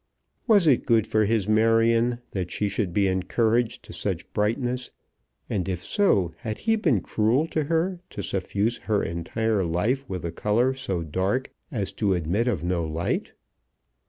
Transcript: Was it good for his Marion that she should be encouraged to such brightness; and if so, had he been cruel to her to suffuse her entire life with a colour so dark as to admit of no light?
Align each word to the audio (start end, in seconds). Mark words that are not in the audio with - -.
Was 0.47 0.65
it 0.65 0.87
good 0.87 1.05
for 1.05 1.25
his 1.25 1.47
Marion 1.47 2.21
that 2.31 2.49
she 2.49 2.67
should 2.69 2.91
be 2.91 3.05
encouraged 3.05 3.83
to 3.83 3.93
such 3.93 4.33
brightness; 4.33 4.89
and 5.47 5.69
if 5.69 5.83
so, 5.83 6.33
had 6.37 6.57
he 6.57 6.75
been 6.75 7.01
cruel 7.01 7.45
to 7.49 7.65
her 7.65 7.99
to 8.09 8.23
suffuse 8.23 8.79
her 8.89 9.03
entire 9.03 9.63
life 9.63 10.09
with 10.09 10.25
a 10.25 10.31
colour 10.31 10.73
so 10.73 11.03
dark 11.03 11.51
as 11.69 11.93
to 11.93 12.15
admit 12.15 12.47
of 12.47 12.63
no 12.63 12.83
light? 12.83 13.33